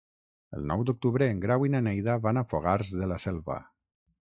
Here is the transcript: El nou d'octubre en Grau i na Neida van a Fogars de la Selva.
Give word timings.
El 0.59 0.63
nou 0.69 0.85
d'octubre 0.89 1.27
en 1.35 1.43
Grau 1.45 1.67
i 1.69 1.73
na 1.75 1.83
Neida 1.89 2.17
van 2.27 2.43
a 2.43 2.45
Fogars 2.55 2.91
de 3.03 3.11
la 3.13 3.21
Selva. 3.29 3.63